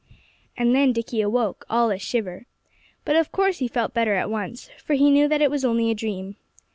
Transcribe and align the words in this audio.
And 0.57 0.73
then 0.73 0.93
Dickie 0.93 1.21
awoke, 1.21 1.63
all 1.69 1.91
a 1.91 1.99
shiver. 1.99 2.47
But 3.05 3.15
of 3.15 3.31
course 3.31 3.59
he 3.59 3.67
felt 3.67 3.93
better 3.93 4.15
at 4.15 4.31
once, 4.31 4.71
for 4.83 4.95
he 4.95 5.11
knew 5.11 5.27
that 5.27 5.43
it 5.43 5.51
was 5.51 5.63
only 5.63 5.91
a 5.91 5.93
dream. 5.93 6.37